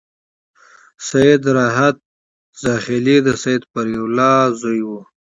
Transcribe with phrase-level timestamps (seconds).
[1.07, 1.97] سید راحت
[2.63, 4.89] زاخيلي د سید فریح الله زوی و.